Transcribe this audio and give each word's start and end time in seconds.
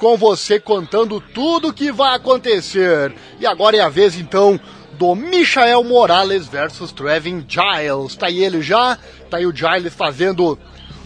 com 0.00 0.16
você 0.16 0.58
contando 0.58 1.20
tudo 1.20 1.74
que 1.74 1.92
vai 1.92 2.16
acontecer. 2.16 3.14
E 3.38 3.46
agora 3.46 3.76
é 3.76 3.80
a 3.80 3.88
vez 3.90 4.16
então 4.16 4.58
do 4.92 5.14
Michael 5.14 5.84
Morales 5.84 6.48
versus 6.48 6.90
Trevin 6.90 7.44
Giles. 7.46 8.16
Tá 8.16 8.26
aí 8.26 8.42
ele 8.42 8.62
já, 8.62 8.98
tá 9.28 9.36
aí 9.36 9.44
o 9.44 9.54
Giles 9.54 9.92
fazendo 9.92 10.58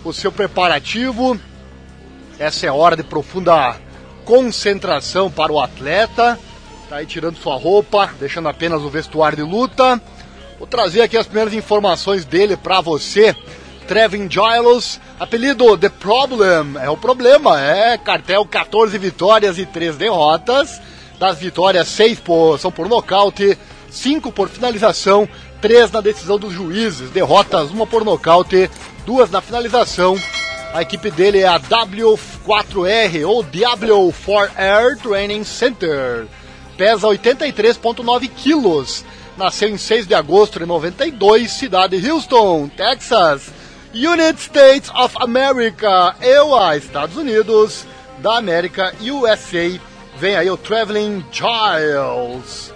o 0.05 0.13
seu 0.13 0.31
preparativo. 0.31 1.39
Essa 2.39 2.67
é 2.67 2.73
hora 2.73 2.97
de 2.97 3.03
profunda 3.03 3.77
concentração 4.25 5.29
para 5.29 5.53
o 5.53 5.61
atleta. 5.61 6.39
Tá 6.89 6.97
aí 6.97 7.07
tirando 7.07 7.37
sua 7.37 7.57
roupa, 7.57 8.11
deixando 8.21 8.49
apenas 8.49 8.81
o 8.83 8.89
vestuário 8.89 9.37
de 9.37 9.43
luta. 9.43 10.01
Vou 10.57 10.69
trazer 10.69 11.03
aqui 11.03 11.17
as 11.17 11.27
primeiras 11.27 11.53
informações 11.53 12.25
dele 12.25 12.57
para 12.57 12.81
você. 12.81 13.35
Trevin 13.87 14.29
Giles, 14.31 15.01
apelido 15.21 15.77
The 15.77 15.89
Problem, 15.89 16.77
é 16.81 16.89
o 16.89 16.97
problema, 16.97 17.61
é 17.61 17.99
cartel 17.99 18.45
14 18.47 18.97
vitórias 18.99 19.59
e 19.59 19.67
3 19.67 19.97
derrotas. 19.97 20.81
Das 21.19 21.39
vitórias, 21.39 21.87
6 21.89 22.21
por, 22.21 22.59
são 22.59 22.73
por 22.73 22.89
nocaute, 22.89 23.57
5 23.91 24.33
por 24.33 24.49
finalização, 24.49 25.29
3 25.61 25.93
na 25.93 26.01
decisão 26.01 26.39
dos 26.39 26.53
juízes. 26.53 27.11
Derrotas, 27.11 27.71
uma 27.71 27.87
por 27.87 28.05
nocaute, 28.05 28.69
duas 29.07 29.31
na 29.31 29.41
finalização. 29.41 30.17
A 30.73 30.83
equipe 30.83 31.11
dele 31.11 31.41
é 31.41 31.47
a 31.47 31.61
W4R 31.61 33.29
ou 33.29 33.45
W4R 33.45 35.01
Training 35.01 35.45
Center. 35.45 36.27
Pesa 36.77 37.07
83,9 37.07 38.29
quilos. 38.29 39.05
Nasceu 39.37 39.69
em 39.69 39.79
6 39.79 40.07
de 40.07 40.15
agosto 40.15 40.59
de 40.59 40.67
92, 40.67 41.51
cidade 41.51 42.01
de 42.01 42.11
Houston, 42.11 42.69
Texas. 42.69 43.53
United 43.95 44.41
States 44.41 44.91
of 44.91 45.17
America, 45.21 46.17
EUA, 46.21 46.77
Estados 46.77 47.17
Unidos 47.17 47.87
da 48.19 48.39
América, 48.39 48.93
USA. 49.01 49.79
Vem 50.17 50.35
aí 50.35 50.51
o 50.51 50.57
Traveling 50.57 51.25
Giles. 51.31 52.75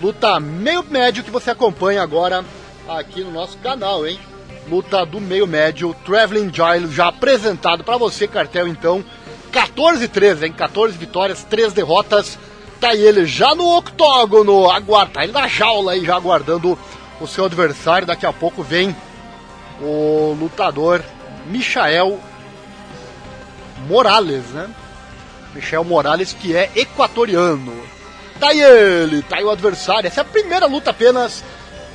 Luta 0.00 0.40
meio 0.40 0.82
médio 0.82 1.22
que 1.22 1.30
você 1.30 1.50
acompanha 1.50 2.02
agora 2.02 2.42
aqui 2.88 3.22
no 3.22 3.30
nosso 3.30 3.58
canal, 3.58 4.06
hein? 4.06 4.18
Luta 4.66 5.04
do 5.04 5.20
meio 5.20 5.46
médio, 5.46 5.94
Traveling 6.06 6.50
Giles 6.50 6.94
já 6.94 7.08
apresentado 7.08 7.84
para 7.84 7.98
você, 7.98 8.26
cartel 8.26 8.66
então. 8.66 9.04
14-13, 9.52 10.44
hein? 10.44 10.52
14 10.54 10.96
vitórias, 10.96 11.44
3 11.44 11.74
derrotas. 11.74 12.38
Tá 12.80 12.88
aí 12.88 13.02
ele 13.02 13.26
já 13.26 13.54
no 13.54 13.76
octógono, 13.76 14.70
aguarda, 14.70 15.12
tá 15.12 15.24
ele 15.24 15.32
na 15.32 15.46
jaula 15.46 15.92
aí 15.92 16.06
já 16.06 16.16
aguardando 16.16 16.78
o 17.20 17.26
seu 17.26 17.44
adversário. 17.44 18.06
Daqui 18.06 18.24
a 18.24 18.32
pouco 18.32 18.62
vem 18.62 18.96
o 19.80 20.36
lutador 20.38 21.02
Michael 21.46 22.20
Morales, 23.88 24.44
né? 24.46 24.68
Michael 25.54 25.84
Morales, 25.84 26.32
que 26.32 26.56
é 26.56 26.70
equatoriano. 26.74 27.72
Tá 28.40 28.48
aí 28.48 28.60
ele, 28.60 29.22
tá 29.22 29.36
aí 29.36 29.44
o 29.44 29.50
adversário. 29.50 30.06
Essa 30.06 30.20
é 30.20 30.22
a 30.22 30.24
primeira 30.24 30.66
luta 30.66 30.90
apenas 30.90 31.44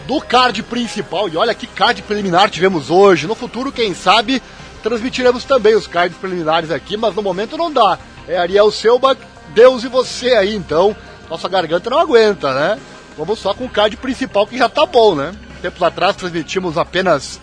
do 0.08 0.22
card 0.22 0.64
principal. 0.64 1.28
E 1.28 1.38
olha 1.38 1.54
que 1.54 1.68
card 1.68 2.02
preliminar 2.04 2.50
tivemos 2.50 2.90
hoje. 2.90 3.28
No 3.28 3.36
futuro, 3.36 3.72
quem 3.72 3.94
sabe, 3.94 4.42
transmitiremos 4.82 5.44
também 5.44 5.76
os 5.76 5.88
cards 5.88 6.18
preliminares 6.18 6.72
aqui, 6.72 6.96
mas 6.96 7.14
no 7.16 7.22
momento 7.22 7.58
não 7.58 7.72
dá. 7.72 8.00
É 8.28 8.38
Ariel 8.38 8.72
Selbach, 8.72 9.20
Deus 9.54 9.84
e 9.84 9.88
você 9.88 10.34
aí, 10.34 10.56
então. 10.56 10.96
Nossa 11.30 11.50
garganta 11.50 11.90
não 11.90 12.00
aguenta, 12.00 12.54
né? 12.54 12.80
Vamos 13.18 13.40
só 13.40 13.54
com 13.54 13.66
o 13.66 13.70
card 13.70 13.98
principal 13.98 14.48
que 14.48 14.58
já 14.58 14.70
tá 14.70 14.86
bom, 14.86 15.14
né? 15.14 15.34
Tempos 15.62 15.84
atrás 15.84 16.16
transmitimos 16.16 16.78
apenas 16.78 17.40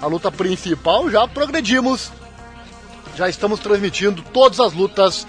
a 0.00 0.06
luta 0.06 0.30
principal, 0.32 1.10
já 1.10 1.26
progredimos. 1.28 2.10
Já 3.16 3.28
estamos 3.28 3.60
transmitindo 3.60 4.22
todas 4.32 4.58
as 4.60 4.72
lutas 4.72 5.26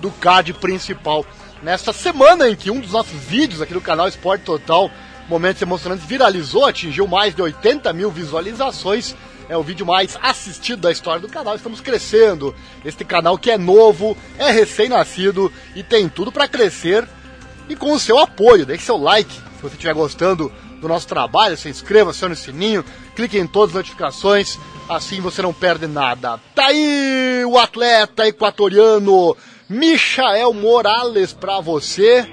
do 0.00 0.10
card 0.10 0.54
principal. 0.54 1.26
Nesta 1.62 1.92
semana 1.92 2.48
em 2.48 2.56
que 2.56 2.70
um 2.70 2.80
dos 2.80 2.92
nossos 2.92 3.18
vídeos 3.20 3.60
aqui 3.60 3.74
do 3.74 3.80
canal 3.80 4.08
Esporte 4.08 4.44
Total, 4.44 4.90
Momentos 5.28 5.60
Emocionantes, 5.60 6.06
viralizou, 6.06 6.64
atingiu 6.64 7.06
mais 7.06 7.34
de 7.34 7.42
80 7.42 7.92
mil 7.92 8.10
visualizações. 8.10 9.14
É 9.48 9.56
o 9.56 9.62
vídeo 9.62 9.84
mais 9.84 10.18
assistido 10.22 10.80
da 10.80 10.92
história 10.92 11.20
do 11.20 11.28
canal. 11.28 11.54
Estamos 11.54 11.80
crescendo. 11.80 12.54
Este 12.84 13.04
canal 13.04 13.36
que 13.36 13.50
é 13.50 13.58
novo, 13.58 14.16
é 14.38 14.50
recém-nascido 14.50 15.52
e 15.74 15.82
tem 15.82 16.08
tudo 16.08 16.32
para 16.32 16.48
crescer. 16.48 17.06
E 17.68 17.76
com 17.76 17.92
o 17.92 18.00
seu 18.00 18.18
apoio, 18.18 18.64
deixe 18.64 18.84
seu 18.84 18.96
like 18.96 19.53
você 19.64 19.76
estiver 19.76 19.94
gostando 19.94 20.52
do 20.80 20.88
nosso 20.88 21.08
trabalho, 21.08 21.56
se 21.56 21.68
inscreva, 21.68 22.10
acione 22.10 22.34
o 22.34 22.36
sininho, 22.36 22.84
clique 23.16 23.38
em 23.38 23.46
todas 23.46 23.70
as 23.70 23.76
notificações, 23.76 24.58
assim 24.88 25.20
você 25.20 25.40
não 25.40 25.52
perde 25.52 25.86
nada. 25.86 26.38
Tá 26.54 26.66
aí 26.66 27.42
o 27.46 27.58
atleta 27.58 28.26
equatoriano 28.28 29.36
Michael 29.68 30.52
Morales 30.52 31.32
para 31.32 31.60
você. 31.60 32.28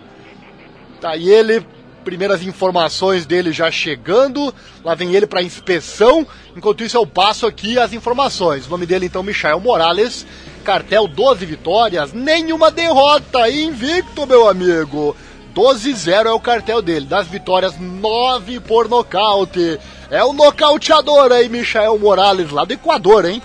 Tá 0.99 1.11
aí 1.11 1.29
ele, 1.29 1.65
primeiras 2.03 2.43
informações 2.43 3.25
dele 3.25 3.53
já 3.53 3.71
chegando. 3.71 4.53
Lá 4.83 4.93
vem 4.93 5.15
ele 5.15 5.25
para 5.25 5.41
inspeção. 5.41 6.27
Enquanto 6.55 6.83
isso 6.83 6.97
eu 6.97 7.07
passo 7.07 7.47
aqui 7.47 7.79
as 7.79 7.93
informações. 7.93 8.67
O 8.67 8.69
nome 8.69 8.85
dele 8.85 9.05
então 9.05 9.23
Michael 9.23 9.59
Morales. 9.61 10.25
Cartel 10.61 11.07
12 11.07 11.43
vitórias, 11.43 12.13
nenhuma 12.13 12.69
derrota, 12.69 13.49
invicto, 13.49 14.27
meu 14.27 14.47
amigo. 14.47 15.15
12-0 15.55 16.25
é 16.25 16.31
o 16.31 16.39
cartel 16.39 16.81
dele. 16.81 17.05
Das 17.05 17.27
vitórias, 17.27 17.79
9 17.79 18.59
por 18.61 18.87
nocaute. 18.89 19.79
É 20.09 20.23
o 20.23 20.33
nocauteador 20.33 21.31
aí, 21.31 21.47
Michael 21.49 21.97
Morales, 21.99 22.51
lá 22.51 22.65
do 22.65 22.73
Equador, 22.73 23.25
hein? 23.25 23.41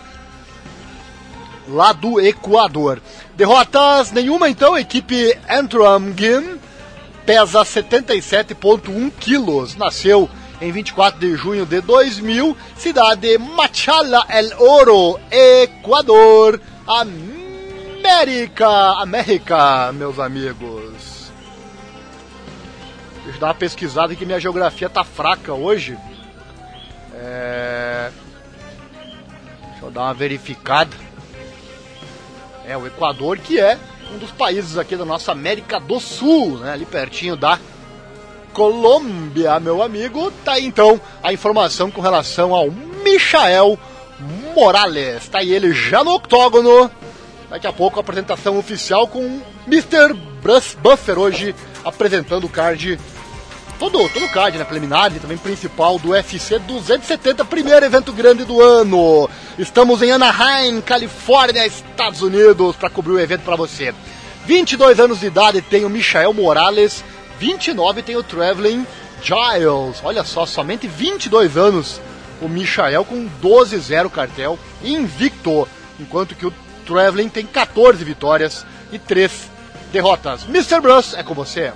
Lá 1.69 1.93
do 1.93 2.21
Equador. 2.21 3.01
Derrotas 3.37 4.13
nenhuma, 4.13 4.49
então. 4.49 4.79
Equipe 4.79 5.37
Antrim 5.49 6.15
Gim 6.17 6.59
pesa 7.25 7.63
77,1 7.63 9.13
quilos. 9.19 9.77
Nasceu 9.77 10.31
em 10.61 10.71
24 10.71 11.19
de 11.19 11.35
junho 11.37 11.67
de 11.67 11.81
2000. 11.81 12.57
Cidade 12.77 13.37
Machala 13.39 14.25
El 14.29 14.53
Oro, 14.59 15.19
Equador, 15.31 16.61
América. 16.87 18.69
América, 19.01 19.93
meus 19.93 20.19
amigos. 20.19 21.16
Eu 23.27 23.33
dar 23.41 23.49
uma 23.49 23.55
pesquisada 23.55 24.15
que 24.15 24.25
minha 24.25 24.39
geografia 24.39 24.89
tá 24.89 25.03
fraca 25.03 25.53
hoje. 25.53 25.99
É... 27.15 28.11
Deixa 29.71 29.85
eu 29.85 29.91
dar 29.91 30.03
uma 30.03 30.15
verificada. 30.15 30.97
É 32.65 32.77
o 32.77 32.87
Equador 32.87 33.39
que 33.39 33.59
é 33.59 33.79
um 34.15 34.19
dos 34.19 34.31
países 34.31 34.79
aqui 34.79 34.97
da 34.97 35.05
nossa 35.05 35.33
América 35.33 35.81
do 35.81 35.99
Sul, 35.99 36.59
né? 36.59 36.73
Ali 36.73 36.87
pertinho 36.87 37.37
da 37.37 37.59
Colômbia, 38.53 39.59
meu 39.59 39.83
amigo. 39.83 40.31
Tá 40.45 40.53
aí 40.53 40.65
então 40.65 41.01
a 41.23 41.33
informação 41.33 41.91
com 41.91 42.01
relação 42.01 42.55
ao 42.55 42.71
Michael 42.71 43.79
Morales. 44.55 45.29
Tá 45.29 45.39
aí 45.39 45.53
ele 45.53 45.73
já 45.73 46.05
no 46.05 46.15
octógono. 46.15 46.91
Daqui 47.51 47.67
a 47.67 47.73
pouco 47.73 47.99
a 47.99 48.03
apresentação 48.03 48.57
oficial 48.59 49.07
com 49.09 49.41
Mr. 49.67 50.15
Bruce 50.43 50.77
Buffer 50.77 51.19
hoje 51.19 51.55
apresentando 51.85 52.45
o 52.45 52.49
card 52.49 52.99
todo, 53.79 54.09
todo 54.09 54.29
card, 54.29 54.59
né? 54.59 54.65
Preliminar 54.65 55.15
e 55.15 55.21
também 55.21 55.37
principal 55.37 55.99
do 55.99 56.11
UFC 56.11 56.59
270, 56.59 57.45
primeiro 57.45 57.85
evento 57.85 58.13
grande 58.13 58.45
do 58.45 58.61
ano. 58.61 59.29
Estamos 59.59 60.03
em 60.03 60.13
Anaheim, 60.13 60.81
Califórnia, 60.81 61.67
Estados 61.67 62.23
Unidos, 62.23 62.77
para 62.77 62.91
cobrir 62.91 63.13
o 63.13 63.21
evento 63.21 63.43
para 63.43 63.57
você. 63.57 63.95
22 64.45 65.01
anos 65.01 65.21
de 65.21 65.27
idade 65.27 65.61
tem 65.61 65.85
o 65.85 65.91
Michael 65.91 66.33
Morales, 66.33 67.05
29 67.39 68.03
tem 68.03 68.17
o 68.17 68.23
Traveling 68.23 68.87
Giles. 69.23 70.01
Olha 70.03 70.25
só, 70.25 70.47
somente 70.47 70.87
22 70.87 71.57
anos 71.57 72.01
o 72.41 72.49
Michael 72.49 73.05
com 73.05 73.29
12-0 73.43 74.11
cartel, 74.11 74.59
invicto, 74.83 75.67
enquanto 75.99 76.35
que 76.35 76.47
o 76.47 76.53
Traveling 76.87 77.29
tem 77.29 77.47
14 77.47 78.05
vitórias 78.05 78.65
e 78.93 78.99
3 78.99 79.51
derrotas. 79.93 80.45
Mr. 80.45 80.81
Bruce, 80.81 81.17
é 81.17 81.23
com 81.23 81.35
você. 81.35 81.73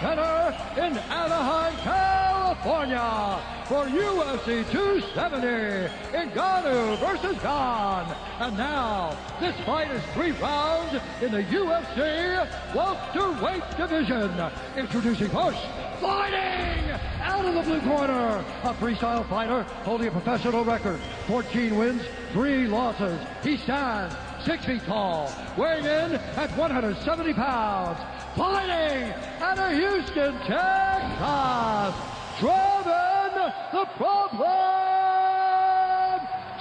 Center 0.00 0.56
in 0.78 0.96
Anaheim, 0.96 1.76
California, 1.82 3.38
for 3.66 3.84
UFC 3.84 4.64
270, 4.70 5.92
Ngannou 6.16 6.98
versus 6.98 7.38
Khan. 7.42 8.16
And 8.38 8.56
now, 8.56 9.14
this 9.40 9.54
fight 9.66 9.90
is 9.90 10.02
three 10.14 10.30
rounds 10.32 10.98
in 11.20 11.30
the 11.32 11.42
UFC 11.42 12.74
welterweight 12.74 13.62
division. 13.76 14.32
Introducing 14.74 15.28
first, 15.28 15.58
fighting 16.00 16.90
out 17.20 17.44
of 17.44 17.54
the 17.54 17.62
blue 17.62 17.80
corner, 17.82 18.42
a 18.62 18.72
freestyle 18.74 19.28
fighter 19.28 19.64
holding 19.84 20.08
a 20.08 20.12
professional 20.12 20.64
record, 20.64 20.98
14 21.26 21.76
wins, 21.76 22.02
three 22.32 22.66
losses. 22.66 23.20
He 23.42 23.58
stands 23.58 24.16
six 24.44 24.64
feet 24.64 24.82
tall, 24.84 25.30
weighing 25.58 25.84
in 25.84 26.12
at 26.14 26.50
170 26.56 27.34
pounds, 27.34 27.98
fighting 28.36 29.12
out 29.40 29.58
of 29.58 29.72
Houston, 29.72 30.32
Texas, 30.46 31.94
Trevin 32.38 33.52
the 33.72 33.86
Problem. 33.96 34.46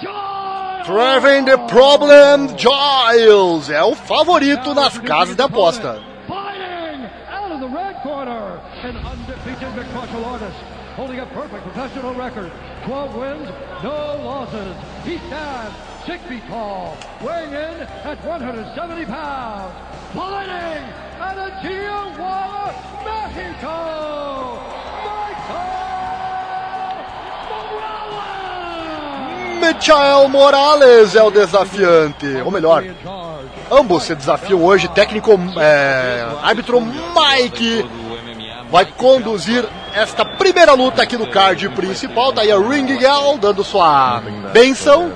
Giles! 0.02 0.88
Trevin 0.88 1.46
the 1.46 1.58
Problem. 1.68 2.58
Giles 2.58 3.70
é 3.70 3.84
o 3.84 3.96
favorito 3.96 4.74
nas 4.74 4.98
casas 4.98 5.36
de 5.36 5.44
aposta. 5.44 6.02
Fighting 6.28 7.06
out 7.30 7.52
of 7.52 7.60
the 7.60 7.68
red 7.68 8.02
corner, 8.02 8.60
an 8.84 8.98
undefeated 8.98 9.76
mixed 9.76 9.96
artist, 10.26 10.58
holding 10.96 11.20
a 11.20 11.26
perfect 11.28 11.64
professional 11.64 12.14
record, 12.14 12.52
12 12.86 13.16
wins, 13.16 13.50
no 13.84 14.22
losses. 14.24 14.76
He 15.06 15.18
stands 15.28 15.76
six 16.06 16.24
feet 16.24 16.44
tall, 16.48 16.98
weighing 17.22 17.54
in 17.54 17.82
at 18.04 18.24
170 18.26 19.06
pounds, 19.06 19.74
fighting 20.14 20.86
out 21.20 21.38
of 21.38 21.52
Tijuana, 21.62 22.74
Mexico, 23.06 23.76
Michael 29.62 30.30
Morales! 30.30 31.16
É 31.16 31.24
o 31.24 31.30
desafiante, 31.30 32.26
ou 32.44 32.52
melhor, 32.52 32.84
ambos 33.72 34.04
se 34.04 34.16
desafiam 34.16 34.64
hoje. 34.64 34.88
Técnico, 34.90 35.40
é, 35.58 36.26
árbitro 36.42 36.82
Mike 36.82 37.86
vai 38.72 38.86
conduzir 38.86 39.66
esta 39.94 40.24
primeira 40.26 40.74
luta 40.74 41.04
aqui 41.04 41.18
no 41.18 41.28
card 41.28 41.70
principal. 41.70 42.34
Tá 42.34 42.42
aí 42.42 42.52
a 42.52 42.58
Ring 42.58 42.88
Girl 42.88 43.38
dando 43.40 43.64
sua 43.64 44.22
benção. 44.54 45.12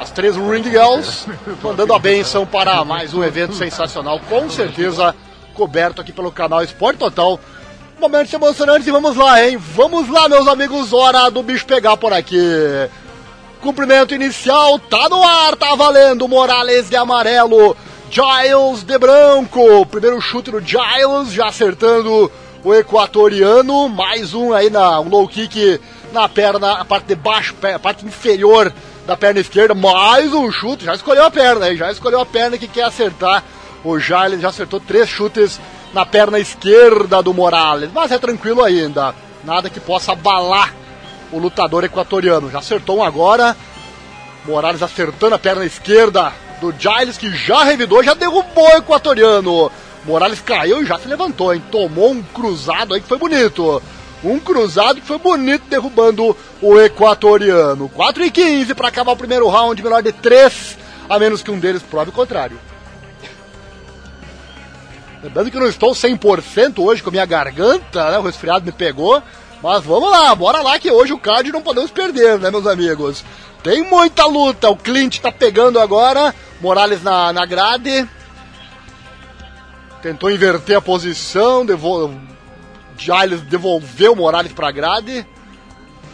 As 0.00 0.12
três 0.12 0.36
Ring 0.36 0.62
Girls 0.62 1.28
mandando 1.62 1.92
a 1.92 1.98
benção 1.98 2.46
para 2.46 2.84
mais 2.84 3.12
um 3.14 3.24
evento 3.24 3.54
sensacional, 3.54 4.20
com 4.28 4.48
certeza 4.48 5.14
coberto 5.54 6.00
aqui 6.00 6.12
pelo 6.12 6.30
canal 6.30 6.62
Esporte 6.62 6.98
Total. 6.98 7.38
Momentos 8.00 8.32
emocionantes 8.32 8.86
e 8.86 8.92
vamos 8.92 9.16
lá, 9.16 9.44
hein? 9.44 9.56
Vamos 9.56 10.08
lá, 10.08 10.28
meus 10.28 10.46
amigos, 10.46 10.92
hora 10.92 11.28
do 11.30 11.42
bicho 11.42 11.66
pegar 11.66 11.96
por 11.96 12.12
aqui. 12.12 12.38
Cumprimento 13.60 14.14
inicial, 14.14 14.78
tá 14.78 15.08
no 15.08 15.20
ar, 15.20 15.56
tá 15.56 15.74
valendo. 15.74 16.28
Morales 16.28 16.88
de 16.88 16.94
amarelo, 16.94 17.76
Giles 18.08 18.84
de 18.84 18.96
branco. 18.98 19.84
Primeiro 19.86 20.20
chute 20.20 20.52
do 20.52 20.60
Giles, 20.60 21.32
já 21.32 21.46
acertando 21.48 22.30
o 22.62 22.72
equatoriano. 22.72 23.88
Mais 23.88 24.32
um 24.32 24.52
aí 24.52 24.70
na 24.70 25.00
um 25.00 25.08
low 25.08 25.26
kick 25.26 25.80
na 26.12 26.28
perna, 26.28 26.74
a 26.74 26.84
parte 26.84 27.06
de 27.06 27.16
baixo, 27.16 27.54
a 27.74 27.78
parte 27.80 28.06
inferior 28.06 28.72
da 29.08 29.16
perna 29.16 29.40
esquerda. 29.40 29.74
Mais 29.74 30.34
um 30.34 30.52
chute, 30.52 30.84
já 30.84 30.94
escolheu 30.94 31.24
a 31.24 31.30
perna, 31.30 31.64
aí, 31.64 31.76
já 31.78 31.90
escolheu 31.90 32.20
a 32.20 32.26
perna 32.26 32.58
que 32.58 32.68
quer 32.68 32.82
acertar. 32.82 33.42
O 33.82 33.98
Giles 33.98 34.42
já 34.42 34.50
acertou 34.50 34.78
três 34.78 35.08
chutes 35.08 35.58
na 35.94 36.04
perna 36.04 36.38
esquerda 36.38 37.22
do 37.22 37.32
Morales, 37.32 37.88
mas 37.94 38.12
é 38.12 38.18
tranquilo 38.18 38.62
ainda. 38.62 39.14
Nada 39.42 39.70
que 39.70 39.80
possa 39.80 40.12
abalar 40.12 40.74
o 41.32 41.38
lutador 41.38 41.84
equatoriano. 41.84 42.50
Já 42.50 42.58
acertou 42.58 42.98
um 42.98 43.02
agora. 43.02 43.56
Morales 44.44 44.82
acertando 44.82 45.34
a 45.34 45.38
perna 45.38 45.64
esquerda 45.64 46.30
do 46.60 46.74
Giles, 46.78 47.16
que 47.16 47.34
já 47.34 47.64
revidou, 47.64 48.02
já 48.02 48.12
derrubou 48.12 48.66
o 48.74 48.76
equatoriano. 48.76 49.72
Morales 50.04 50.40
caiu 50.40 50.82
e 50.82 50.86
já 50.86 50.98
se 50.98 51.08
levantou, 51.08 51.54
hein? 51.54 51.62
Tomou 51.70 52.10
um 52.10 52.22
cruzado 52.22 52.92
aí 52.92 53.00
que 53.00 53.08
foi 53.08 53.18
bonito. 53.18 53.82
Um 54.22 54.38
cruzado 54.40 55.00
que 55.00 55.06
foi 55.06 55.18
bonito 55.18 55.64
derrubando 55.68 56.36
o 56.60 56.80
equatoriano. 56.80 57.88
4 57.88 58.24
e 58.24 58.30
15 58.30 58.74
para 58.74 58.88
acabar 58.88 59.12
o 59.12 59.16
primeiro 59.16 59.48
round, 59.48 59.80
melhor 59.82 60.02
de 60.02 60.12
3, 60.12 60.76
a 61.08 61.18
menos 61.18 61.42
que 61.42 61.50
um 61.50 61.58
deles 61.58 61.82
prove 61.82 62.10
o 62.10 62.12
contrário. 62.12 62.58
Lembrando 65.22 65.50
que 65.50 65.56
eu 65.56 65.60
não 65.60 65.68
estou 65.68 65.92
100% 65.92 66.78
hoje 66.78 67.02
com 67.02 67.10
a 67.10 67.12
minha 67.12 67.26
garganta, 67.26 68.10
né? 68.10 68.18
O 68.18 68.22
resfriado 68.22 68.64
me 68.64 68.72
pegou. 68.72 69.22
Mas 69.62 69.82
vamos 69.84 70.10
lá, 70.10 70.34
bora 70.34 70.62
lá 70.62 70.78
que 70.78 70.90
hoje 70.90 71.12
o 71.12 71.18
card 71.18 71.50
não 71.50 71.60
podemos 71.60 71.90
perder, 71.90 72.38
né, 72.38 72.50
meus 72.50 72.66
amigos? 72.66 73.24
Tem 73.62 73.82
muita 73.82 74.24
luta, 74.24 74.70
o 74.70 74.76
Clint 74.76 75.18
tá 75.18 75.32
pegando 75.32 75.80
agora, 75.80 76.32
Morales 76.60 77.02
na, 77.02 77.32
na 77.32 77.44
grade. 77.44 78.08
Tentou 80.00 80.30
inverter 80.30 80.76
a 80.76 80.80
posição, 80.80 81.66
devol... 81.66 82.14
Giles 82.98 83.40
devolveu 83.42 84.12
o 84.12 84.16
Morales 84.16 84.52
pra 84.52 84.70
grade. 84.70 85.26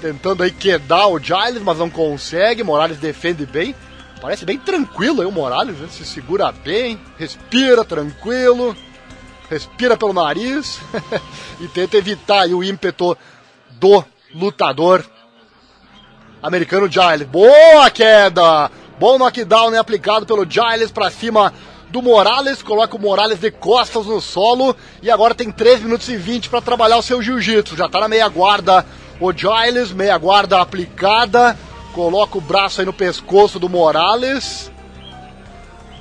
Tentando 0.01 0.43
aí 0.43 0.51
quedar 0.51 1.07
o 1.09 1.19
Giles, 1.19 1.63
mas 1.63 1.79
não 1.79 1.89
consegue. 1.89 2.63
Morales 2.63 2.99
defende 2.99 3.47
bem. 3.47 3.75
Parece 4.21 4.45
bem 4.45 4.59
tranquilo 4.59 5.21
aí 5.21 5.27
o 5.27 5.33
Morales, 5.33 5.77
né? 5.79 5.89
se 5.91 6.05
segura 6.05 6.51
bem, 6.51 6.99
respira 7.19 7.85
tranquilo, 7.85 8.75
respira 9.51 9.99
pelo 9.99 10.15
nariz 10.15 10.81
e 11.61 11.69
tenta 11.69 11.99
evitar 11.99 12.45
aí 12.45 12.55
o 12.55 12.65
ímpeto 12.65 13.19
do 13.73 14.03
lutador 14.35 15.05
americano 16.43 16.91
Giles. 16.91 17.29
Boa 17.29 17.91
queda! 17.91 18.71
Bom 18.99 19.19
knockdown 19.19 19.73
né, 19.73 19.79
aplicado 19.79 20.25
pelo 20.25 20.49
Giles 20.49 20.91
para 20.91 21.11
cima 21.11 21.53
do 21.91 22.03
Morales, 22.03 22.63
coloca 22.63 22.97
o 22.97 23.01
Morales 23.01 23.39
de 23.39 23.51
costas 23.51 24.07
no 24.07 24.21
solo 24.21 24.77
e 25.03 25.11
agora 25.11 25.35
tem 25.35 25.51
3 25.51 25.83
minutos 25.83 26.09
e 26.09 26.17
20 26.17 26.49
para 26.49 26.61
trabalhar 26.61 26.99
o 26.99 27.03
seu 27.03 27.23
jiu-jitsu. 27.23 27.77
Já 27.77 27.87
está 27.87 28.01
na 28.01 28.09
meia 28.09 28.29
guarda 28.29 28.85
o 29.21 29.33
Giles, 29.33 29.93
meia 29.93 30.19
guarda 30.19 30.61
aplicada, 30.61 31.57
coloca 31.93 32.39
o 32.39 32.41
braço 32.41 32.81
aí 32.81 32.87
no 32.87 32.93
pescoço 32.93 33.59
do 33.59 33.69
Morales. 33.69 34.71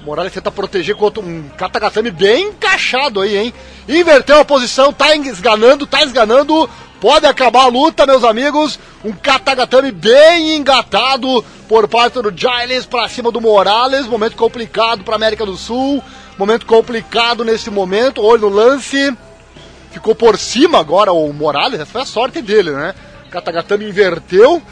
Morales 0.03 0.33
tenta 0.33 0.51
proteger 0.51 0.95
contra 0.95 1.23
um 1.23 1.47
Katagatame 1.57 2.11
bem 2.11 2.47
encaixado 2.47 3.21
aí, 3.21 3.37
hein? 3.37 3.53
Inverteu 3.87 4.39
a 4.39 4.45
posição, 4.45 4.91
tá 4.91 5.15
esganando, 5.15 5.87
tá 5.87 6.03
esganando. 6.03 6.69
Pode 7.03 7.25
acabar 7.25 7.63
a 7.63 7.67
luta, 7.67 8.05
meus 8.05 8.23
amigos. 8.23 8.79
Um 9.03 9.11
Katagatame 9.11 9.91
bem 9.91 10.55
engatado 10.55 11.43
por 11.67 11.85
parte 11.85 12.21
do 12.21 12.31
Giles 12.33 12.85
para 12.85 13.09
cima 13.09 13.29
do 13.29 13.41
Morales. 13.41 14.07
Momento 14.07 14.37
complicado 14.37 15.03
para 15.03 15.17
América 15.17 15.45
do 15.45 15.57
Sul. 15.57 16.01
Momento 16.37 16.65
complicado 16.65 17.43
nesse 17.43 17.69
momento. 17.69 18.21
Olho 18.21 18.43
no 18.43 18.55
lance. 18.55 19.13
Ficou 19.91 20.15
por 20.15 20.39
cima 20.39 20.79
agora 20.79 21.11
o 21.11 21.33
Morales. 21.33 21.81
Essa 21.81 21.91
foi 21.91 22.01
a 22.03 22.05
sorte 22.05 22.41
dele, 22.41 22.71
né? 22.71 22.95
Katagatame 23.29 23.83
inverteu. 23.83 24.63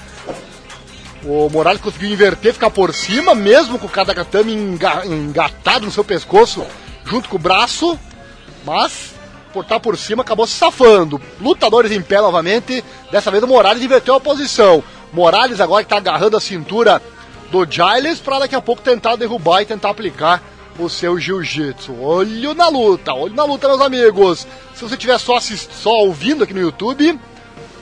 O 1.25 1.49
Morales 1.49 1.81
conseguiu 1.81 2.11
inverter, 2.11 2.53
ficar 2.53 2.69
por 2.69 2.95
cima, 2.95 3.35
mesmo 3.35 3.77
com 3.77 3.87
o 3.87 3.89
Katagatame 3.89 4.53
engatado 4.53 5.85
no 5.85 5.91
seu 5.91 6.05
pescoço, 6.05 6.65
junto 7.03 7.27
com 7.27 7.35
o 7.35 7.39
braço. 7.39 7.99
Mas 8.63 9.19
por 9.51 9.63
estar 9.63 9.79
por 9.79 9.97
cima, 9.97 10.23
acabou 10.23 10.47
se 10.47 10.53
safando. 10.53 11.21
Lutadores 11.39 11.91
em 11.91 12.01
pé 12.01 12.21
novamente. 12.21 12.83
Dessa 13.11 13.29
vez 13.29 13.43
o 13.43 13.47
Morales 13.47 13.83
inverteu 13.83 14.15
a 14.15 14.19
posição. 14.19 14.83
Morales 15.13 15.59
agora 15.59 15.83
está 15.83 15.97
agarrando 15.97 16.37
a 16.37 16.41
cintura 16.41 17.01
do 17.51 17.65
Giles 17.69 18.19
para 18.19 18.39
daqui 18.39 18.55
a 18.55 18.61
pouco 18.61 18.81
tentar 18.81 19.15
derrubar 19.17 19.61
e 19.61 19.65
tentar 19.65 19.89
aplicar 19.89 20.41
o 20.79 20.89
seu 20.89 21.19
jiu-jitsu. 21.19 21.93
Olho 22.01 22.53
na 22.53 22.69
luta, 22.69 23.13
olho 23.13 23.35
na 23.35 23.43
luta, 23.43 23.67
meus 23.67 23.81
amigos. 23.81 24.47
Se 24.73 24.81
você 24.81 24.95
estiver 24.95 25.19
só, 25.19 25.39
só 25.39 25.91
ouvindo 25.91 26.43
aqui 26.43 26.53
no 26.53 26.61
YouTube, 26.61 27.19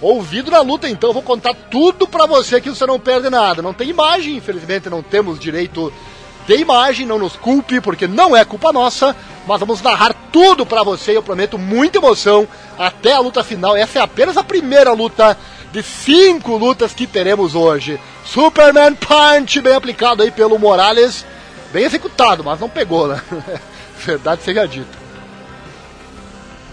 ouvido 0.02 0.50
na 0.50 0.62
luta, 0.62 0.90
então 0.90 1.12
eu 1.12 1.14
vou 1.14 1.22
contar 1.22 1.54
tudo 1.54 2.08
para 2.08 2.26
você 2.26 2.60
que 2.60 2.70
você 2.70 2.86
não 2.86 3.00
perde 3.00 3.30
nada. 3.30 3.62
Não 3.62 3.74
tem 3.74 3.90
imagem, 3.90 4.38
infelizmente 4.38 4.90
não 4.90 5.04
temos 5.04 5.40
direito 5.40 5.94
de 6.50 6.56
imagem, 6.56 7.06
não 7.06 7.20
nos 7.20 7.36
culpe, 7.36 7.80
porque 7.80 8.08
não 8.08 8.36
é 8.36 8.44
culpa 8.44 8.74
nossa, 8.74 9.16
mas 9.46 9.60
vamos 9.60 9.84
narrar 9.84 10.16
tudo 10.32 10.66
para 10.66 10.82
você, 10.82 11.16
eu 11.16 11.22
prometo 11.22 11.60
muita 11.60 12.00
emoção 12.00 12.48
até 12.76 13.14
a 13.14 13.20
luta 13.20 13.44
final. 13.44 13.78
Essa 13.78 14.00
é 14.00 14.02
apenas 14.02 14.36
a 14.36 14.44
primeira 14.44 14.92
luta 14.92 15.38
de 15.72 15.84
cinco 15.84 16.58
lutas 16.58 16.92
que 16.92 17.06
teremos 17.06 17.54
hoje. 17.54 18.00
Superman 18.26 18.96
Punch, 18.96 19.62
bem 19.62 19.76
aplicado 19.76 20.24
aí 20.24 20.32
pelo 20.32 20.58
Morales, 20.58 21.24
bem 21.72 21.84
executado, 21.84 22.44
mas 22.44 22.60
não 22.60 22.68
pegou, 22.68 23.08
né? 23.08 23.22
Verdade 24.04 24.42
seja 24.42 24.68
dita. 24.68 24.98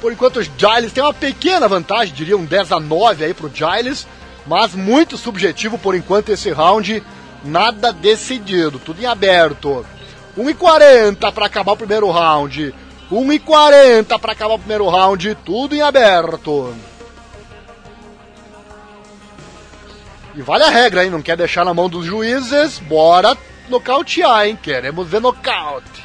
Por 0.00 0.10
enquanto 0.10 0.38
o 0.38 0.42
Giles 0.42 0.92
tem 0.92 1.04
uma 1.04 1.12
pequena 1.12 1.68
vantagem, 1.68 2.14
diria 2.14 2.36
um 2.38 2.46
10 2.46 2.72
a 2.72 2.80
9 2.80 3.26
aí 3.26 3.34
pro 3.34 3.52
Giles, 3.52 4.06
mas 4.46 4.74
muito 4.74 5.18
subjetivo 5.18 5.76
por 5.76 5.94
enquanto 5.94 6.30
esse 6.30 6.50
round 6.50 7.02
nada 7.44 7.92
decidido, 7.92 8.78
tudo 8.78 9.00
em 9.00 9.06
aberto. 9.06 9.84
1,40 10.36 11.32
para 11.32 11.46
acabar 11.46 11.72
o 11.72 11.76
primeiro 11.76 12.10
round. 12.10 12.74
1,40 13.10 14.18
para 14.18 14.32
acabar 14.32 14.54
o 14.54 14.58
primeiro 14.58 14.88
round, 14.88 15.34
tudo 15.44 15.74
em 15.74 15.80
aberto. 15.80 16.74
E 20.34 20.42
vale 20.42 20.64
a 20.64 20.70
regra, 20.70 21.04
hein? 21.04 21.10
Não 21.10 21.22
quer 21.22 21.36
deixar 21.36 21.64
na 21.64 21.72
mão 21.72 21.88
dos 21.88 22.04
juízes? 22.04 22.78
Bora 22.78 23.36
nocautear, 23.68 24.46
hein? 24.46 24.58
Queremos 24.60 25.08
ver 25.08 25.20
nocaute. 25.20 26.04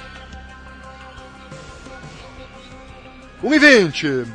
1,20. 3.43 4.25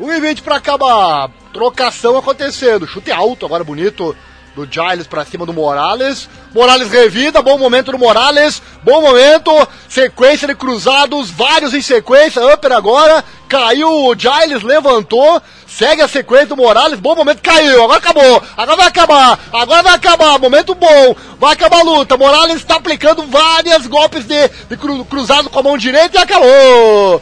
1,20 0.00 0.42
para 0.42 0.56
acabar. 0.56 1.30
Trocação 1.52 2.16
acontecendo. 2.16 2.86
Chute 2.86 3.10
alto 3.10 3.44
agora 3.44 3.64
bonito 3.64 4.16
do 4.54 4.66
Giles 4.70 5.06
para 5.06 5.24
cima 5.24 5.46
do 5.46 5.52
Morales. 5.52 6.28
Morales 6.54 6.90
revida, 6.90 7.40
bom 7.42 7.56
momento 7.56 7.92
do 7.92 7.98
Morales, 7.98 8.62
bom 8.82 9.00
momento, 9.00 9.50
sequência 9.88 10.46
de 10.46 10.54
cruzados, 10.54 11.30
vários 11.30 11.72
em 11.72 11.80
sequência, 11.80 12.44
upper 12.46 12.72
agora, 12.72 13.24
caiu 13.52 14.06
o 14.06 14.14
Giles, 14.18 14.62
levantou, 14.62 15.42
segue 15.66 16.00
a 16.00 16.08
sequência 16.08 16.46
do 16.46 16.56
Morales, 16.56 16.98
bom 16.98 17.14
momento, 17.14 17.42
caiu, 17.42 17.84
agora 17.84 17.98
acabou, 17.98 18.42
agora 18.56 18.76
vai 18.78 18.86
acabar, 18.86 19.38
agora 19.52 19.82
vai 19.82 19.94
acabar, 19.94 20.38
momento 20.38 20.74
bom, 20.74 21.14
vai 21.38 21.52
acabar 21.52 21.80
a 21.80 21.82
luta, 21.82 22.16
Morales 22.16 22.56
está 22.56 22.76
aplicando 22.76 23.26
vários 23.26 23.86
golpes 23.86 24.24
de, 24.24 24.48
de 24.70 24.76
cru, 24.78 25.04
cruzado 25.04 25.50
com 25.50 25.58
a 25.58 25.62
mão 25.62 25.76
direita 25.76 26.16
e 26.16 26.22
acabou! 26.22 27.20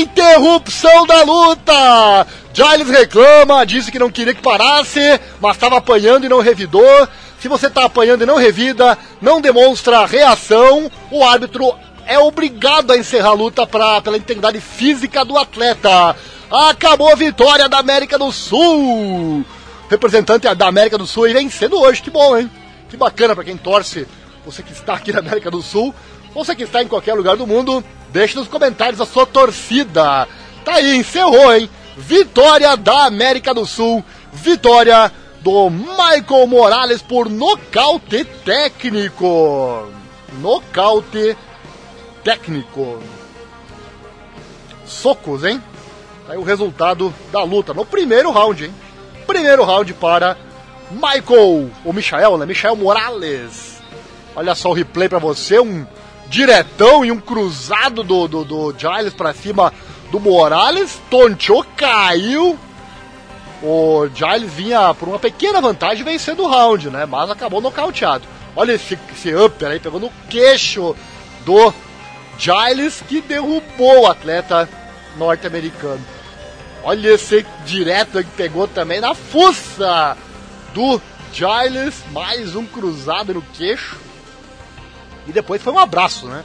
Interrupção 0.00 1.06
da 1.06 1.22
luta! 1.24 2.26
Giles 2.54 2.88
reclama, 2.88 3.66
disse 3.66 3.92
que 3.92 3.98
não 3.98 4.10
queria 4.10 4.32
que 4.32 4.40
parasse, 4.40 5.20
mas 5.42 5.56
estava 5.56 5.76
apanhando 5.76 6.24
e 6.24 6.28
não 6.30 6.40
revidou. 6.40 7.06
Se 7.38 7.48
você 7.48 7.66
está 7.66 7.84
apanhando 7.84 8.22
e 8.22 8.26
não 8.26 8.36
revida, 8.36 8.96
não 9.20 9.42
demonstra 9.42 10.06
reação, 10.06 10.90
o 11.10 11.22
árbitro 11.22 11.74
é 12.06 12.18
obrigado 12.18 12.92
a 12.92 12.96
encerrar 12.96 13.30
a 13.30 13.34
luta 13.34 13.66
pra, 13.66 14.00
pela 14.00 14.16
integridade 14.16 14.60
física 14.60 15.24
do 15.24 15.36
atleta. 15.36 16.16
Acabou 16.50 17.10
a 17.10 17.16
vitória 17.16 17.68
da 17.68 17.78
América 17.78 18.18
do 18.18 18.30
Sul. 18.30 19.44
Representante 19.90 20.52
da 20.54 20.66
América 20.66 20.96
do 20.96 21.06
Sul 21.06 21.24
aí 21.24 21.32
vencendo 21.32 21.78
hoje, 21.80 22.02
que 22.02 22.10
bom, 22.10 22.36
hein? 22.36 22.50
Que 22.88 22.96
bacana 22.96 23.34
para 23.34 23.44
quem 23.44 23.56
torce. 23.56 24.06
Você 24.44 24.62
que 24.62 24.72
está 24.72 24.94
aqui 24.94 25.12
na 25.12 25.18
América 25.18 25.50
do 25.50 25.60
Sul, 25.60 25.94
você 26.34 26.54
que 26.54 26.62
está 26.62 26.82
em 26.82 26.88
qualquer 26.88 27.14
lugar 27.14 27.36
do 27.36 27.46
mundo, 27.46 27.84
deixe 28.10 28.36
nos 28.36 28.48
comentários 28.48 29.00
a 29.00 29.06
sua 29.06 29.26
torcida. 29.26 30.28
Tá 30.64 30.74
aí, 30.74 30.96
encerrou, 30.96 31.54
hein? 31.54 31.68
Vitória 31.96 32.76
da 32.76 33.06
América 33.06 33.52
do 33.52 33.66
Sul. 33.66 34.04
Vitória 34.32 35.10
do 35.40 35.70
Michael 35.70 36.46
Morales 36.46 37.02
por 37.02 37.28
nocaute 37.28 38.24
técnico. 38.44 39.88
Nocaute 40.40 41.36
técnico. 42.26 43.00
Socos, 44.84 45.44
hein? 45.44 45.62
Aí 46.28 46.36
o 46.36 46.42
resultado 46.42 47.14
da 47.30 47.44
luta 47.44 47.72
no 47.72 47.86
primeiro 47.86 48.32
round, 48.32 48.64
hein? 48.64 48.74
Primeiro 49.28 49.62
round 49.62 49.94
para 49.94 50.36
Michael, 50.90 51.70
ou 51.84 51.92
Michael, 51.92 52.36
né? 52.38 52.46
Michael 52.46 52.74
Morales. 52.74 53.80
Olha 54.34 54.56
só 54.56 54.70
o 54.70 54.72
replay 54.72 55.08
para 55.08 55.20
você, 55.20 55.60
um 55.60 55.86
diretão 56.26 57.04
e 57.04 57.12
um 57.12 57.20
cruzado 57.20 58.02
do, 58.02 58.26
do, 58.26 58.44
do 58.44 58.74
Giles 58.76 59.14
para 59.14 59.32
cima 59.32 59.72
do 60.10 60.18
Morales. 60.18 61.00
Tonchou, 61.08 61.64
caiu. 61.76 62.58
O 63.62 64.08
Giles 64.12 64.52
vinha 64.52 64.92
por 64.94 65.08
uma 65.08 65.18
pequena 65.20 65.60
vantagem 65.60 66.04
vencendo 66.04 66.42
o 66.42 66.48
round, 66.48 66.90
né? 66.90 67.06
Mas 67.06 67.30
acabou 67.30 67.60
nocauteado. 67.60 68.26
Olha 68.56 68.72
esse, 68.72 68.98
esse 69.12 69.32
upper 69.32 69.68
aí, 69.68 69.78
pegou 69.78 70.00
no 70.00 70.10
queixo 70.28 70.96
do 71.44 71.72
Giles 72.38 73.02
que 73.06 73.20
derrubou 73.20 74.02
o 74.02 74.06
atleta 74.06 74.68
norte-americano. 75.16 76.00
Olha 76.82 77.14
esse 77.14 77.44
direto 77.64 78.22
que 78.22 78.30
pegou 78.30 78.68
também 78.68 79.00
na 79.00 79.14
fuça 79.14 80.16
do 80.72 81.00
Giles, 81.32 82.04
mais 82.12 82.54
um 82.54 82.64
cruzado 82.64 83.34
no 83.34 83.42
queixo. 83.42 83.96
E 85.26 85.32
depois 85.32 85.60
foi 85.60 85.72
um 85.72 85.78
abraço, 85.78 86.26
né? 86.26 86.44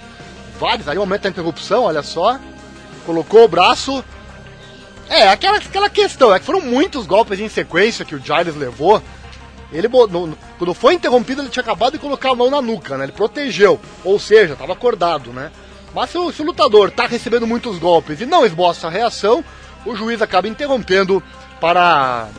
Vários, 0.59 0.87
ali 0.87 0.97
o 0.97 1.01
momento 1.01 1.23
da 1.23 1.29
interrupção, 1.29 1.83
olha 1.83 2.01
só. 2.01 2.39
Colocou 3.05 3.43
o 3.43 3.47
braço. 3.47 4.03
É, 5.09 5.27
aquela, 5.27 5.57
aquela 5.57 5.89
questão, 5.89 6.33
é 6.33 6.39
que 6.39 6.45
foram 6.45 6.61
muitos 6.61 7.05
golpes 7.05 7.39
em 7.39 7.49
sequência 7.49 8.05
que 8.05 8.15
o 8.15 8.21
Giles 8.23 8.55
levou. 8.55 9.01
Ele, 9.71 9.87
quando 9.89 10.73
foi 10.73 10.95
interrompido, 10.95 11.41
ele 11.41 11.49
tinha 11.49 11.63
acabado 11.63 11.93
de 11.93 11.99
colocar 11.99 12.31
a 12.31 12.35
mão 12.35 12.49
na 12.49 12.61
nuca, 12.61 12.97
né? 12.97 13.05
Ele 13.05 13.11
protegeu, 13.11 13.79
ou 14.03 14.19
seja, 14.19 14.53
estava 14.53 14.73
acordado, 14.73 15.31
né? 15.31 15.51
Mas 15.93 16.09
se 16.09 16.17
o, 16.17 16.31
se 16.31 16.41
o 16.41 16.45
lutador 16.45 16.89
está 16.89 17.05
recebendo 17.05 17.45
muitos 17.45 17.77
golpes 17.77 18.21
e 18.21 18.25
não 18.25 18.45
esboça 18.45 18.87
a 18.87 18.89
reação, 18.89 19.43
o 19.85 19.95
juiz 19.95 20.21
acaba 20.21 20.47
interrompendo 20.47 21.21
para 21.59 22.29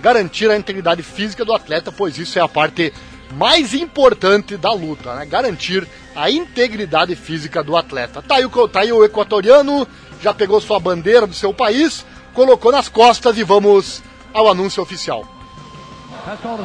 garantir 0.00 0.50
a 0.50 0.56
integridade 0.56 1.02
física 1.02 1.44
do 1.44 1.52
atleta, 1.52 1.92
pois 1.92 2.18
isso 2.18 2.38
é 2.38 2.42
a 2.42 2.48
parte 2.48 2.92
mais 3.32 3.74
importante 3.74 4.56
da 4.56 4.72
luta, 4.72 5.14
né? 5.14 5.26
Garantir 5.26 5.86
a 6.14 6.30
integridade 6.30 7.14
física 7.14 7.62
do 7.62 7.76
atleta. 7.76 8.22
Tá 8.22 8.36
aí, 8.36 8.44
o, 8.44 8.68
tá 8.68 8.80
aí 8.80 8.92
o 8.92 9.04
equatoriano, 9.04 9.86
já 10.20 10.34
pegou 10.34 10.60
sua 10.60 10.80
bandeira 10.80 11.26
do 11.26 11.34
seu 11.34 11.52
país, 11.52 12.04
colocou 12.34 12.72
nas 12.72 12.88
costas 12.88 13.36
e 13.38 13.44
vamos 13.44 14.02
ao 14.32 14.48
anúncio 14.48 14.82
oficial. 14.82 15.24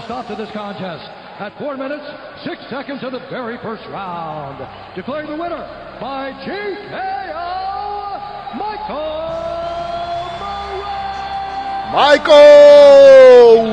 Stop 0.06 0.28
to 0.28 0.36
this 0.36 0.52
contest 0.52 1.25
at 1.40 1.58
4 1.58 1.78
minutes, 1.78 2.06
6 2.46 2.70
seconds 2.70 3.04
of 3.04 3.12
the 3.12 3.20
very 3.30 3.58
first 3.58 3.84
round. 3.90 4.66
Declaring 4.96 5.28
the 5.28 5.36
winner 5.36 5.60
by 6.00 6.32
TKO, 6.46 7.36
Michael 8.58 9.36
Michael 11.96 13.64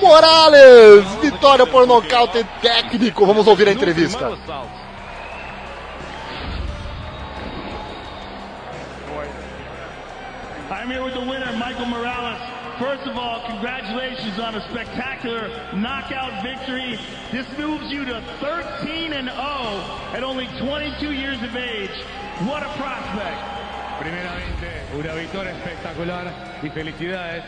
Morales, 0.00 1.04
vitória 1.20 1.66
por 1.66 1.86
nocaute 1.86 2.44
técnico. 2.62 3.26
Vamos 3.26 3.46
ouvir 3.48 3.68
a 3.68 3.72
entrevista. 3.72 4.30
I'm 10.70 10.90
here 10.90 11.02
with 11.02 11.14
the 11.14 11.20
winner, 11.20 11.52
Michael 11.58 11.86
Morales. 11.86 12.55
First 12.78 13.06
of 13.06 13.16
all, 13.16 13.40
congratulations 13.46 14.38
on 14.38 14.54
a 14.54 14.60
spectacular 14.68 15.48
knockout 15.74 16.42
victory. 16.42 16.98
This 17.32 17.46
moves 17.56 17.90
you 17.90 18.04
to 18.04 18.20
13 18.38 19.14
and 19.14 19.30
0 19.30 19.36
at 20.12 20.22
only 20.22 20.46
22 20.60 21.10
years 21.12 21.42
of 21.42 21.56
age. 21.56 21.96
What 22.44 22.62
a 22.62 22.68
prospect. 22.76 23.40
Primeramente, 23.98 24.68
una 24.94 25.14
victoria 25.14 25.52
espectacular 25.52 26.26
y 26.62 26.68
felicidades, 26.68 27.44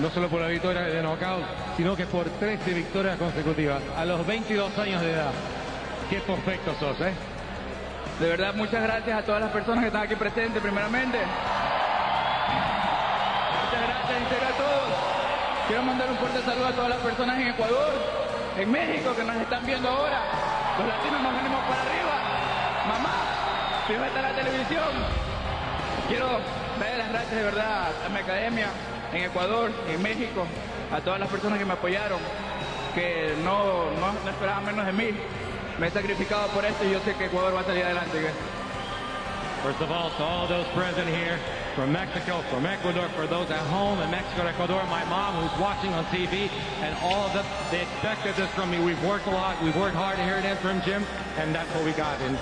no 0.00 0.10
solo 0.10 0.28
por 0.28 0.40
la 0.40 0.48
victoria 0.48 0.82
de 0.82 1.00
knockout, 1.00 1.44
sino 1.76 1.94
que 1.94 2.06
por 2.06 2.28
13 2.28 2.74
victorias 2.74 3.16
consecutivas 3.18 3.80
a 3.96 4.04
los 4.04 4.26
22 4.26 4.76
años 4.78 5.00
de 5.00 5.12
edad. 5.12 5.30
Qué 6.10 6.18
perfecto 6.18 6.74
sos, 6.80 7.00
¿eh? 7.02 7.12
De 8.18 8.28
verdad, 8.28 8.52
muchas 8.54 8.82
gracias 8.82 9.16
a 9.16 9.22
todas 9.22 9.42
las 9.42 9.52
personas 9.52 9.82
que 9.82 9.86
están 9.86 10.02
aquí 10.02 10.16
presentes, 10.16 10.60
primeramente. 10.60 11.18
Muchas 13.72 13.88
gracias 13.88 14.52
a 14.52 14.56
todos. 14.58 14.92
Quiero 15.66 15.82
mandar 15.84 16.10
un 16.10 16.18
fuerte 16.18 16.42
saludo 16.42 16.66
a 16.66 16.72
todas 16.72 16.90
las 16.90 16.98
personas 16.98 17.40
en 17.40 17.48
Ecuador, 17.48 17.92
en 18.58 18.70
México, 18.70 19.16
que 19.16 19.24
nos 19.24 19.36
están 19.36 19.64
viendo 19.64 19.88
ahora. 19.88 20.20
Los 20.76 20.88
latinos 20.88 21.22
nos 21.22 21.34
venimos 21.34 21.60
para 21.64 21.80
arriba. 21.80 22.14
Mamá, 22.86 23.14
fíjate 23.88 24.06
está 24.08 24.20
la 24.20 24.34
televisión. 24.34 24.90
Quiero 26.06 26.26
darle 26.78 26.98
las 26.98 27.08
gracias 27.08 27.34
de 27.34 27.42
verdad 27.44 27.88
a 28.04 28.08
mi 28.10 28.18
academia 28.18 28.66
en 29.14 29.22
Ecuador, 29.24 29.72
en 29.88 30.02
México, 30.02 30.44
a 30.92 31.00
todas 31.00 31.18
las 31.18 31.30
personas 31.30 31.58
que 31.58 31.64
me 31.64 31.72
apoyaron, 31.72 32.18
que 32.94 33.34
no, 33.42 33.90
no, 33.98 34.12
no 34.22 34.30
esperaban 34.30 34.66
menos 34.66 34.84
de 34.84 34.92
mí. 34.92 35.16
Me 35.78 35.86
he 35.86 35.90
sacrificado 35.90 36.46
por 36.48 36.62
esto 36.66 36.84
y 36.84 36.90
yo 36.90 37.00
sé 37.00 37.14
que 37.14 37.24
Ecuador 37.24 37.56
va 37.56 37.60
a 37.60 37.64
salir 37.64 37.86
adelante. 37.86 38.18
First 39.62 39.80
of 39.80 39.92
all, 39.92 40.10
to 40.10 40.22
all 40.24 40.48
those 40.48 40.66
present 40.74 41.08
here 41.08 41.38
from 41.76 41.92
Mexico, 41.92 42.42
from 42.50 42.66
Ecuador, 42.66 43.08
for 43.10 43.28
those 43.28 43.48
at 43.52 43.64
home 43.66 44.00
in 44.00 44.10
Mexico, 44.10 44.44
Ecuador, 44.44 44.82
my 44.86 45.04
mom 45.04 45.40
who's 45.40 45.60
watching 45.60 45.92
on 45.94 46.04
TV, 46.06 46.50
and 46.80 46.96
all 47.00 47.26
of 47.26 47.32
them, 47.32 47.46
they 47.70 47.80
expected 47.82 48.34
this 48.34 48.50
from 48.54 48.72
me. 48.72 48.82
We've 48.82 49.00
worked 49.04 49.28
a 49.28 49.30
lot, 49.30 49.62
we've 49.62 49.76
worked 49.76 49.94
hard 49.94 50.18
here 50.18 50.34
at 50.34 50.44
Interim 50.44 50.82
Gym, 50.82 51.06
and 51.38 51.54
that's 51.54 51.72
what 51.76 51.84
we 51.84 51.92
got. 51.92 52.20
And 52.22 52.36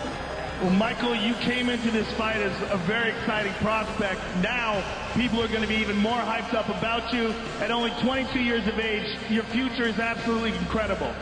Well, 0.62 0.70
Michael, 0.70 1.14
you 1.14 1.34
came 1.34 1.68
into 1.68 1.90
this 1.90 2.10
fight 2.12 2.36
as 2.36 2.56
a 2.70 2.78
very 2.78 3.10
exciting 3.10 3.52
prospect. 3.60 4.22
Now, 4.42 4.82
people 5.12 5.42
are 5.42 5.48
going 5.48 5.60
to 5.60 5.68
be 5.68 5.76
even 5.76 5.98
more 5.98 6.16
hyped 6.16 6.54
up 6.54 6.70
about 6.70 7.12
you. 7.12 7.34
At 7.60 7.70
only 7.70 7.90
22 8.00 8.40
years 8.40 8.66
of 8.66 8.78
age, 8.78 9.18
your 9.28 9.44
future 9.44 9.84
is 9.84 9.98
absolutely 9.98 10.56
incredible. 10.56 11.12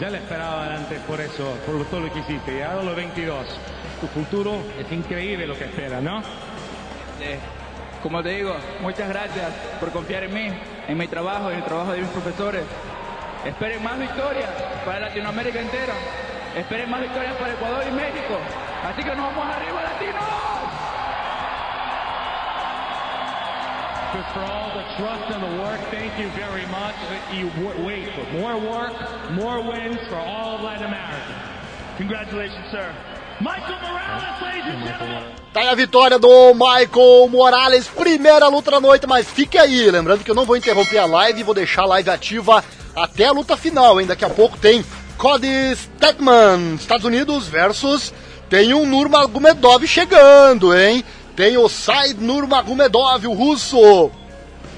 ya 0.00 0.08
le 0.08 0.16
esperaban 0.16 0.72
antes 0.72 0.98
por 1.00 1.20
eso, 1.20 1.56
por 1.66 1.84
todo 1.84 2.00
lo 2.00 2.12
que 2.12 2.20
hiciste. 2.20 2.56
Y 2.56 2.62
ahora 2.62 2.82
los 2.82 2.96
22. 2.96 3.46
Tu 4.00 4.06
futuro 4.06 4.62
es 4.78 4.90
increíble 4.92 5.46
lo 5.46 5.54
que 5.54 5.64
espera, 5.64 6.00
¿no? 6.00 6.22
Como 8.02 8.22
te 8.22 8.30
digo, 8.30 8.56
muchas 8.80 9.10
gracias 9.10 9.52
por 9.78 9.90
confiar 9.90 10.24
en 10.24 10.32
mí, 10.32 10.48
en 10.88 10.96
mi 10.96 11.06
trabajo, 11.06 11.50
en 11.50 11.58
el 11.58 11.64
trabajo 11.64 11.92
de 11.92 12.00
mis 12.00 12.08
profesores. 12.08 12.64
Esperen 13.44 13.82
más 13.82 13.98
victorias 13.98 14.48
para 14.86 15.00
Latinoamérica 15.00 15.60
entera. 15.60 15.94
Esperen 16.56 16.90
más 16.90 17.02
victorias 17.02 17.34
para 17.36 17.52
Ecuador 17.52 17.84
y 17.86 17.92
México. 17.92 18.38
Así 18.84 19.02
que 19.02 19.14
nos 19.14 19.18
vamos 19.18 19.46
arriba, 19.54 19.82
latinos. 19.82 20.24
For 24.34 24.40
all 24.42 24.70
the 24.74 24.84
trust 24.96 25.30
and 25.32 25.42
the 25.42 25.62
work, 25.62 25.80
thank 25.90 26.18
you 26.18 26.28
very 26.36 26.66
much. 26.66 26.94
You 27.32 27.50
wait 27.84 28.08
for 28.14 28.24
more 28.38 28.58
work, 28.58 28.92
more 29.32 29.60
wins 29.62 29.98
for 30.08 30.16
all 30.16 30.56
of 30.56 30.62
Latin 30.62 30.86
America. 30.86 31.34
Congratulations, 31.96 32.70
sir. 32.70 32.94
Tá 35.52 35.60
aí 35.60 35.68
a 35.68 35.74
vitória 35.74 36.18
do 36.18 36.54
Michael 36.54 37.28
Morales, 37.28 37.88
primeira 37.88 38.46
luta 38.48 38.70
da 38.70 38.80
noite, 38.80 39.06
mas 39.06 39.28
fique 39.28 39.58
aí, 39.58 39.90
lembrando 39.90 40.22
que 40.22 40.30
eu 40.30 40.34
não 40.34 40.44
vou 40.44 40.56
interromper 40.56 40.98
a 40.98 41.06
live, 41.06 41.42
vou 41.42 41.54
deixar 41.54 41.82
a 41.82 41.86
live 41.86 42.10
ativa 42.10 42.64
até 42.94 43.26
a 43.26 43.32
luta 43.32 43.56
final, 43.56 44.00
hein? 44.00 44.06
Daqui 44.06 44.24
a 44.24 44.30
pouco 44.30 44.56
tem 44.56 44.84
Cody 45.18 45.74
Stetman, 45.74 46.76
Estados 46.76 47.04
Unidos 47.04 47.48
versus 47.48 48.12
tem 48.48 48.74
um 48.74 48.86
Nurmagomedov 48.86 49.86
chegando, 49.86 50.76
hein? 50.76 51.04
tem 51.40 51.56
o 51.56 51.70
Said 51.70 52.20
Nurmagomedov, 52.20 53.26
o 53.26 53.32
russo. 53.32 54.10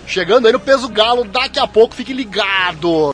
Chegando 0.06 0.46
aí 0.46 0.52
no 0.52 0.60
peso 0.60 0.88
galo, 0.88 1.24
daqui 1.24 1.58
a 1.58 1.66
pouco 1.66 1.92
fique 1.92 2.12
ligado. 2.12 3.10